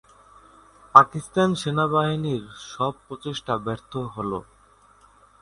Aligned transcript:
পাকিস্তান 0.95 1.49
সেনাবাহিনীর 1.61 2.43
সব 2.69 2.93
প্রচেষ্টা 3.05 3.53
ব্যর্থ 3.65 3.93
হলো। 4.15 4.39